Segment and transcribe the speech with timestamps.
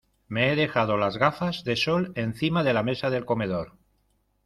[0.27, 3.77] Me he dejado las gafas de sol encima de la mesa del comedor.